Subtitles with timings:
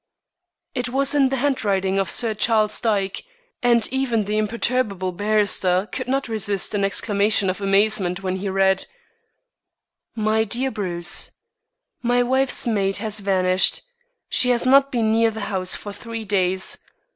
[0.73, 3.23] It was in the handwriting of Sir Charles Dyke,
[3.61, 8.87] and even the imperturbable barrister could not resist an exclamation of amazement when he read:
[10.15, 11.33] "MY DEAR BRUCE,
[12.01, 13.83] My wife's maid has vanished.
[14.27, 16.79] She has not been near the house for three days.